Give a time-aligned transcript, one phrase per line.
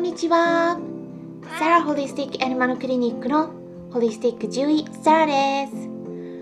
[0.00, 0.80] んにちは。
[1.58, 3.50] サラホリスティックアニマルクリニックの
[3.92, 5.90] ホリスティック獣医サラです。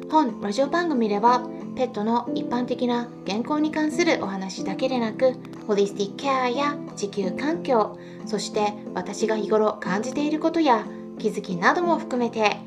[0.08, 1.40] 本ラジオ番組では
[1.74, 5.34] ペットの一般的な健康に関するお話だけでなく
[5.66, 10.86] ホリスティックケアや地球環境そして私が日頃感じていることや
[11.18, 12.58] 気づきなども含めて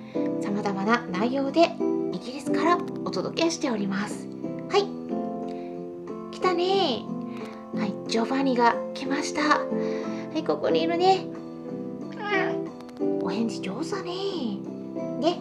[0.42, 1.72] 様々な内容で
[2.12, 4.28] イギリスからお届けしております。
[4.70, 6.32] はい。
[6.32, 7.06] 来たね。
[7.78, 7.94] はい。
[8.10, 9.62] ジョバニが来ました。
[10.32, 11.26] はいここにいるね。
[13.22, 14.12] お返事上手だね。
[15.20, 15.40] ね。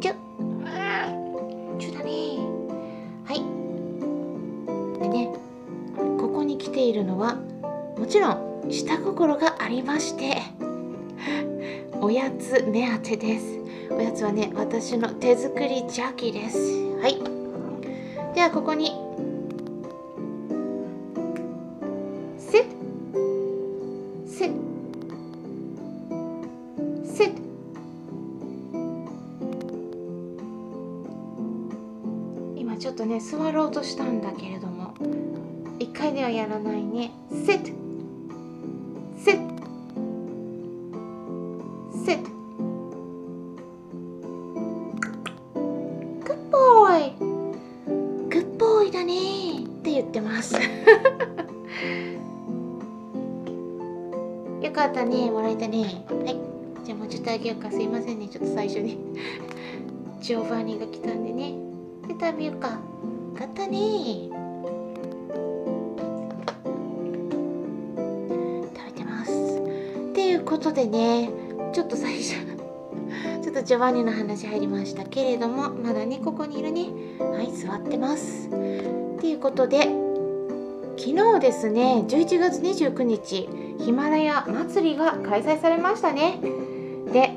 [0.00, 0.14] ちょ。
[1.78, 2.10] ちょだね。
[3.24, 4.98] はい。
[5.00, 5.32] でね
[5.96, 7.36] ここに来ているのは
[7.96, 10.42] もちろん下心がありまして
[12.02, 13.60] おやつ目当てです。
[13.88, 16.58] おやつはね私の手作りジャーキーです。
[17.00, 17.20] はい。
[18.34, 19.01] ではここに
[32.82, 34.92] ちょっとね座ろうとしたんだけれども。
[35.78, 37.12] 一回ではやらないね。
[37.30, 37.72] sit
[39.16, 39.38] sit
[41.92, 42.18] sit
[46.24, 47.12] good boy
[48.28, 49.62] good boy だね。
[49.62, 50.56] って言ってます。
[54.60, 55.30] よかったね。
[55.30, 56.04] もらえたね。
[56.10, 56.36] はい。
[56.84, 57.70] じゃあもうちょっとあげようか。
[57.70, 58.26] すいませんね。
[58.26, 58.98] ちょっと最初に。
[60.20, 61.71] ジョーバニーが来たんでね
[62.14, 62.68] で食べようか。
[63.38, 64.28] かったね。
[68.74, 69.32] 食べてます。
[70.10, 71.30] っていうことでね
[71.72, 72.34] ちょっと最初
[73.42, 76.86] ちょっとジョバンニの話入りましたけれどもまだねここにいるね。
[77.18, 78.48] はい座ってます。
[78.48, 79.88] っていうことで
[80.98, 86.38] 昨日ですね11月29日ヒマラヤ祭りが開催されましたね。
[87.12, 87.34] で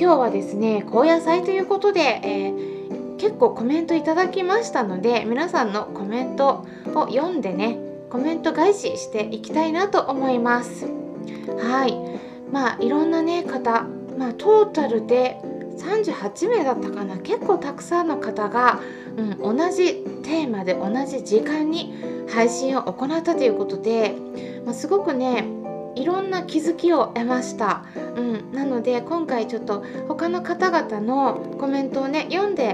[0.00, 2.77] 今日はですね高野菜ということで、えー
[3.18, 7.78] 結構コメントいただきましたので皆さんのコメントを読んでね
[8.10, 10.86] コメント返ししていきたいなと思います。
[11.60, 11.94] はい。
[12.50, 13.82] まあいろんなね方
[14.16, 15.40] まあトータルで
[15.76, 17.18] 38名だったかな。
[17.18, 18.80] 結構たくさんの方が、
[19.16, 21.94] うん、同じテーマで同じ時間に
[22.28, 24.14] 配信を行ったということで、
[24.64, 25.44] まあ、すごくね
[25.94, 27.84] いろんな気づきを得ました、
[28.16, 32.67] うん、なので今回ちょっと他の方々のコメントをね読んで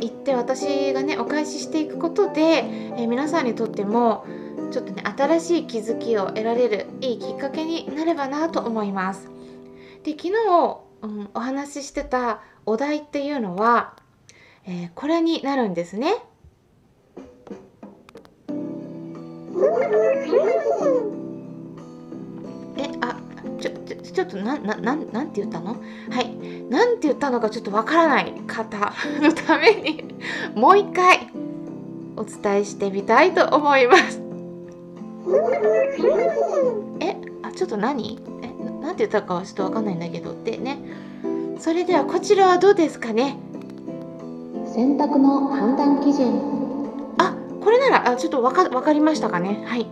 [0.00, 2.64] いって私がねお返ししていくことで、
[2.96, 4.26] え皆さんにとっても
[4.70, 9.28] ちょっとね新しい気づきを得られるいいきっかけになればなと思います。
[10.04, 10.32] で昨日、
[11.02, 13.96] うん、お話ししてたお題っていうのは、
[14.66, 16.14] えーこれになるんですね。
[24.12, 25.76] ちょっとなななんなんて言ったの？
[26.10, 26.36] はい。
[26.70, 30.04] なんて言ったのかちょっとわからない方の ために
[30.54, 31.28] もう一回
[32.16, 34.20] お伝えしてみたいと思います。
[37.00, 38.18] えあちょっと何？
[38.42, 40.34] えななんて言ったかはちょっとわかんないんだけど。
[40.44, 40.78] でね。
[41.58, 43.36] それではこちらはどうですかね？
[44.74, 46.40] 選択の判断基準。
[47.18, 49.62] あこれならあちょっとわかわかりましたかね？
[49.66, 49.86] はい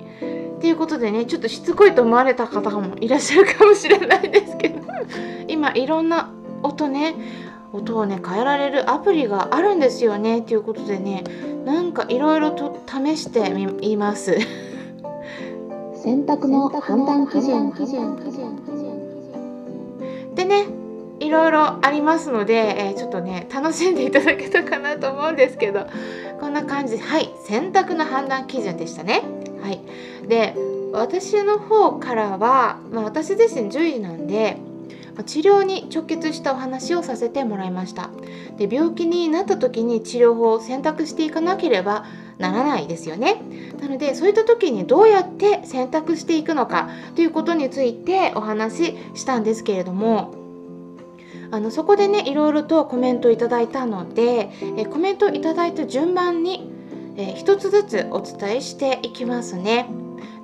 [0.60, 4.80] ということでねちょっとしつこいと思われた方もいらっしゃるかもしれないですけど。
[5.48, 6.30] 今いろんな
[6.62, 7.14] 音ね
[7.72, 10.42] 音をね変えられるアプリがあるんですよね。
[10.42, 11.24] ということでね
[11.64, 14.36] なんかいろいろと試してみます。
[15.94, 17.72] 選択の判断基準。
[20.34, 20.66] でね
[21.20, 25.86] いろいろありますので、えーちょっとね楽しんでいただけたかなと思うんですけど。
[26.40, 29.22] こんな感じではい選択の判断基準でしたね
[29.68, 29.80] はい。
[30.26, 30.54] で
[30.92, 34.56] 私の方からは、まあ、私自身獣医なんで
[35.26, 38.08] 治療に直結したお話をさせてもらいました。
[38.56, 42.06] で病気になった時に治療法を選択していかなければ
[42.38, 43.42] ならないですよね。
[43.80, 50.34] なのでそういった時にどうやって選択していくのかということについてお話ししたんですけれども
[51.50, 56.67] あのそこでねいろいろとコメントいただいたのでえコメントいただいた順番に
[57.18, 59.90] え一つずつお伝えしていきますね。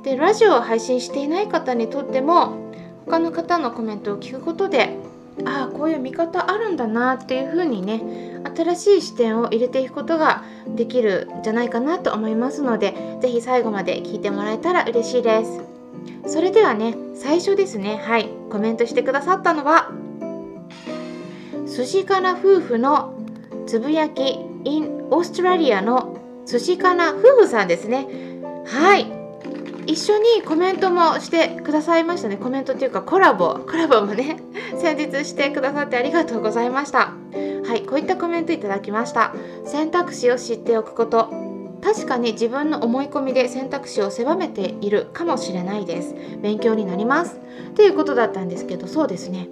[0.02, 2.72] でラジオを配信していない方にとっても
[3.06, 4.98] 他の方のコメントを聞くことで
[5.44, 10.44] ああこういう見方あるんだなっていう風にね新しい視点を入れていくことが
[10.76, 15.60] できるんじゃないかなと思いますので是非最後まで聞いてもらえたら嬉しいです。
[16.26, 17.96] それではね最初ですね。
[17.96, 19.90] はいコメントしてくださったのは
[21.66, 23.14] 寿司かな夫婦の
[23.66, 27.14] つぶやき in オーストラリアの寿司かな？
[27.14, 28.06] 夫婦さんですね。
[28.66, 29.06] はい。
[29.86, 32.36] 一緒にコメントもしてくださいましたね。
[32.36, 33.60] コメントっていうかコラボ。
[33.66, 34.38] コラボもね
[34.78, 37.12] 先日してくださってありがとうございました。
[37.66, 37.82] はい。
[37.82, 39.34] こういったコメントいただきました。
[39.64, 41.28] 選択肢を知っておくこと。
[41.82, 46.14] 確かに自分の思い込みで選択肢を狭めているかもしれないです。
[46.40, 47.38] 勉強になります。
[47.70, 49.48] っていうことだったんですけどそうですね。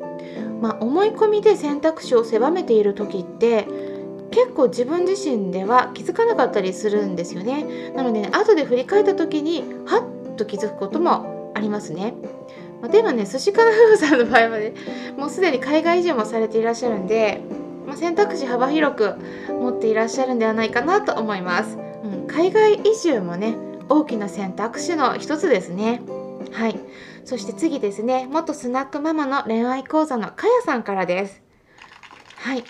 [0.63, 3.67] まあ思い込みで選択肢を狭めている時って
[4.33, 7.93] 結構自分自身では気づかなかったりするんですよね。
[7.95, 10.01] なので、ね、後で振り返った時には
[10.33, 12.15] っと気づくこともありますね、
[12.81, 14.75] まあ、でもね寿司かな夫婦さんの場合はね
[15.17, 17.43] もうすでに海外移住もされていらっしゃるんで、
[17.87, 19.15] まあ、選択肢幅広く
[19.49, 23.57] 持っていらっしゃるんではないかなと思います、うん、海外移住もね
[23.89, 26.01] 大きな選択肢の一つですね。
[26.53, 26.79] はい。
[27.25, 31.43] そして次ですね元スナックママの恋愛講座のかやさんからです。
[32.37, 32.65] はい。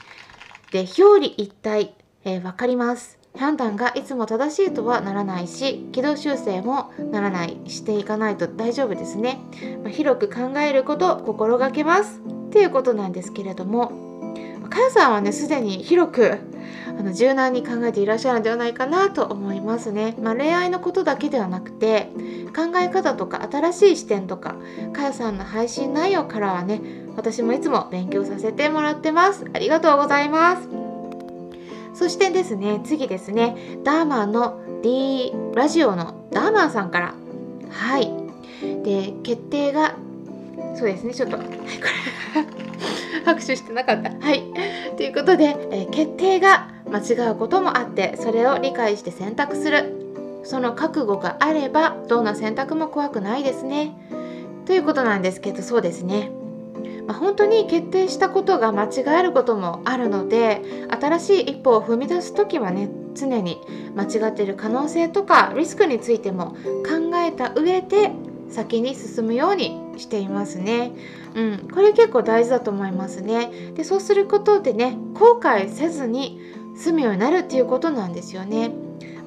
[0.72, 3.18] で表裏一体、えー、分かります。
[3.38, 9.40] 判断がいつも正しいとはならないし軌道修正もならないしていかないと大丈夫ですね、
[9.82, 12.20] まあ、広く考えることを心がけます。
[12.20, 14.12] っていうことなんですけれども
[14.72, 16.38] かやさんはねすでに広く
[16.98, 22.08] あの柔軟に考えていらっしゃるんではないかなと思いますね、まあ、恋愛のことだけではなくて
[22.56, 24.56] 考え方とか新しい視点とか
[24.92, 26.80] かやさんの配信内容からはね
[27.16, 29.44] 私もいつも勉強させてもらってます。
[29.52, 30.68] ありがとうございます。
[31.94, 37.14] そしてですね次ですねダーマンの D ラジオのダーマンさんから。
[37.70, 38.12] はい。
[38.84, 39.96] で決定が
[40.74, 41.48] そうですねちょっと、 これ
[43.24, 44.10] 拍手してなかった。
[44.10, 44.42] はい。
[44.96, 49.98] ということで、えー、決定が間違うこともあってそれを理解して選択する。
[50.44, 53.96] その覚悟があればどんな選択も怖くないですね。
[54.66, 56.30] ということなんですけどそうですね。
[57.12, 60.62] まあ、本当に決定したことが間違えることもあるので
[60.98, 63.60] 新しい一歩を踏み出す時はね常に
[63.94, 66.56] 間違っている可能性とかリスクについても
[66.88, 68.12] 考えた上で
[68.48, 70.92] 先に進むようにしていますね。
[71.34, 73.72] うん、これ結構大事だと思いますね。
[73.74, 76.40] でそうすることでね後悔せずに
[76.76, 78.70] 済むようになるっていうことなんですよね。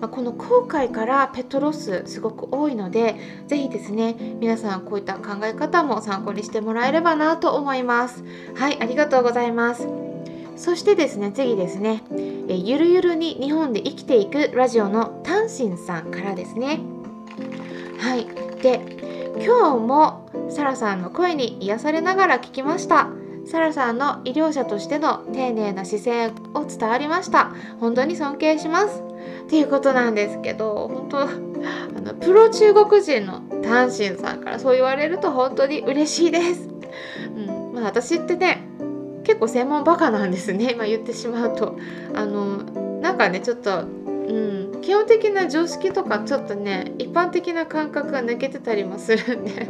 [0.02, 3.16] まあ、この後悔からペットロスすごく多いので
[3.48, 8.24] 是非ですね皆さんこういった考え方も参考にしてもらえればなと思います。
[8.56, 9.88] はいありがとうございます。
[10.58, 12.04] そしてですね次ですね
[12.48, 16.80] えゆるゆるに日本で生きていくラジオのタンシンさんからですね。
[18.00, 18.28] はい
[18.62, 18.80] で
[19.44, 23.10] 今日もサラさんの声に癒されながら聞きました。
[23.46, 27.52] サラさんの医療者としての丁寧な姿勢を伝わりました。
[27.80, 29.04] 本当に尊敬します。
[29.46, 36.70] っていうことなんですけど本当あのプロ中国人のタンシンさんからそう言われると本当に嬉しいです。
[37.36, 38.68] うんまあ、私ってね
[39.24, 41.78] 結構専門バカなんですね、ま、言ってしまうと。
[42.14, 42.58] あの
[43.02, 49.68] なんかねちょっと、うん、基本的な常識とかちょっとね一般的な感覚が抜けてたりもするんで。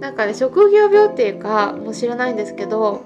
[0.00, 3.04] なんかね職業病っていうかもう知らないんですけど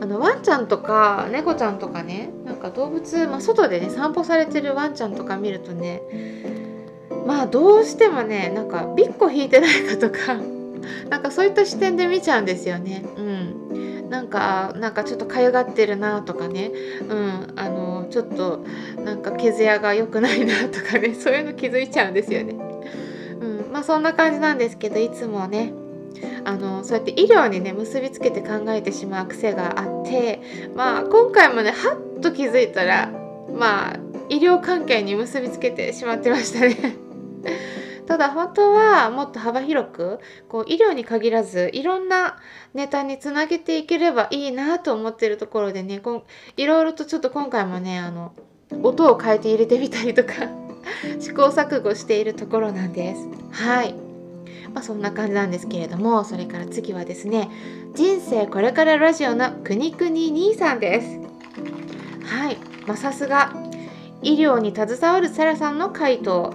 [0.00, 6.02] あのワンちゃんとか猫ちゃんとかねなんか動物、まあ、外でね散歩されてるワンちゃんとか見るとね
[7.26, 10.36] まあどうしてもねなんかビッコ引いてないかとか
[11.08, 13.04] なんかそういった視点で見ちゃうんですよね。
[13.16, 16.72] うん、なんかなんかちょっとかゆがってるなとかね、
[17.08, 18.64] うん、あのちょっと
[19.04, 22.71] なんか毛艶が良くないなとかねそういうの気づいちゃうんですよね。
[23.82, 25.72] そんな感じなんですけどいつもね
[26.44, 33.10] あのそうやって医療にね結びつけて考えてしまう癖があってまあ今回もねはっと気づいたら
[33.52, 33.96] まあ
[34.28, 36.96] 医療関係に結びつけてしまってましたね。
[38.06, 42.38] ただ本当はもっと幅広くこう医療に限らずいろんな
[42.74, 46.24] ネタにつなげていければいいなと思ってるところでねこ
[46.56, 48.32] いろいろとちょっと今回もねあの
[48.82, 50.32] 音を変えて入れてみたりとか
[51.20, 53.28] 試行錯誤しているところなんです。
[53.50, 53.94] はい。
[54.72, 57.50] まあ、そんな感じなんですけれどもそれから次はですね
[57.94, 61.18] 人生これからラジオのくにくに兄さんです。
[62.24, 62.56] はい。
[62.86, 63.52] まあ、さすが
[64.22, 66.54] 医療に携わるサラさんの回答。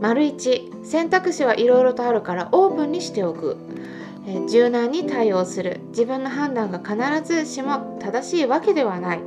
[0.00, 3.58] 丸1選択肢はいろいろとあるからオープンにしておく、
[4.26, 5.80] え、柔軟に対応する。
[5.90, 9.20] 自分の判断が必ずしも正しいわけではない。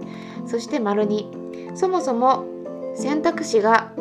[0.48, 2.46] そして丸2そもそも
[2.96, 3.92] 選択肢が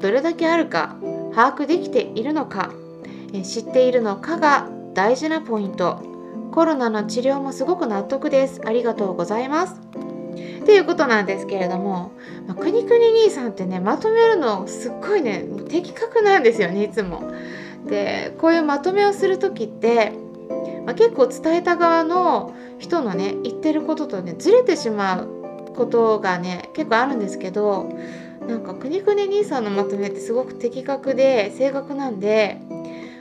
[0.00, 0.96] どれだけあるか
[1.34, 2.72] 把握できているのか
[3.44, 6.02] 知っているのかが大事なポイント。
[6.52, 8.62] コロナの治療もすごく納得です。
[8.64, 9.74] ありがとうございます。
[9.74, 12.12] っていうことなんですけれども、
[12.46, 17.30] まあ、くにくに兄さんってねまとめるのすっごいね的確なんですよねいつも。
[17.86, 20.12] でこういうまとめをする時って、
[20.84, 27.90] まあ、結構伝えた側の人のね言ってることとねずれてしまうことがね結構あるんですけど
[28.46, 32.60] なんかくにくね兄さんのまとめってすごく的確で正確なんで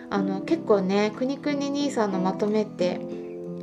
[0.10, 3.00] あの結構ねくにくに兄さんのまとめって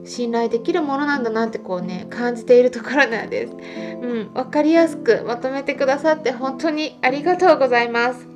[0.05, 3.53] 信頼できるものなんだなってこうね感じているところなんです。
[3.53, 8.32] うん、分かりやすくまとめてくださって本当にありがとうございます。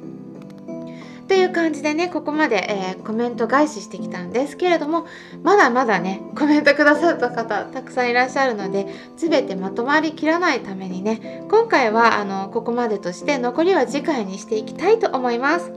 [1.28, 5.06] という感じでねここまで、えー、コメント返ししてきたんですけれども
[5.42, 15.72] まだまだねコメントくださった方たくさんいらっしゃるので全てまとまりきらないためにね今回はあのここまでとして残りは次回にしていきたいと思います。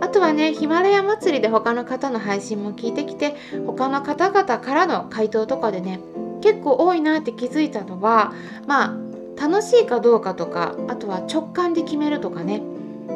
[0.00, 3.34] あとはねヒマラヤ祭りで他の方の配信も聞いてきて
[3.66, 5.98] 他の方々からの回答とかでね
[6.40, 8.32] 結構多いなって気づいたのは
[8.66, 9.08] まあ
[9.40, 12.62] 楽しいかどうかとかあとは直感で決めるとかね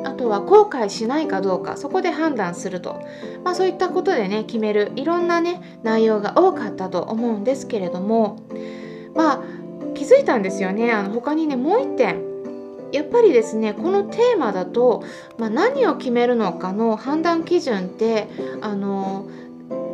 [0.05, 3.01] あとは後悔しないかどうかそこで判断すると、
[3.45, 8.39] まあ、そういったことでね決めるいろんなね内容が多かったと思うんですけれども。
[9.15, 9.43] まあ
[9.95, 10.91] 気づいたんですよね。
[10.93, 12.33] あの他にねもう一点。
[12.93, 15.03] やっぱりですねこのテーマだと、
[15.39, 18.29] まあ、何を決めるのかの判断基準って
[18.61, 19.29] あの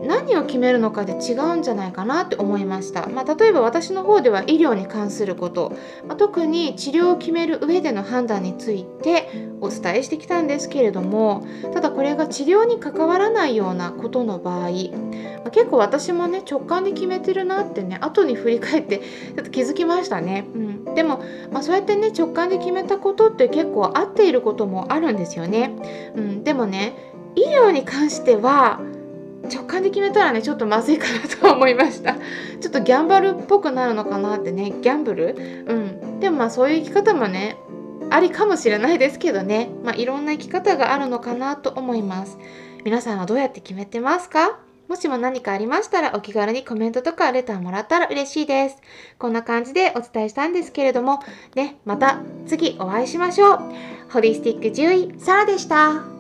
[0.07, 5.76] 何を決めるのかで違うんじゃないかなって思いました、まあ、例えば私の方では医療に関すること、
[6.07, 9.28] まあ、特に治療を決める上での判断について
[9.61, 14.69] お伝えしてきたんですけれどもただこれが治療に関わらないようなことの場合、ま
[15.47, 25.75] あ、結構私もね直感で決めてるなってね後に振り返ってちょっと気づきましたね、うん、でも、まあ、そうやってね直感で決めたことって結構合っていることもあるんですよね、
[26.14, 26.95] うん、でもね
[27.35, 28.81] 医療に関しては
[29.49, 32.14] 直感で決めたらねちょっとまずいかなと思いました。
[32.61, 34.71] ちょっとギャンブルっぽくなるのかなってね。
[34.71, 35.64] ギャンブル？
[35.67, 36.21] うん。
[36.21, 37.57] でもまあそういう生き方もね
[38.11, 39.71] ありかもしれないですけどね。
[39.83, 42.38] まあいろんな生き方があるのかなと思います。
[42.85, 44.59] 皆さんはどうやって決めてますか？
[44.88, 48.76] もしも何かありましたらお気軽にコメントとかレターもらったら嬉しいです。
[49.19, 51.21] こんな感じでお伝えしたんですけれども、
[51.55, 53.61] ね、また次お会いしましょう。
[54.11, 56.17] ホリスティック獣医、サラでした。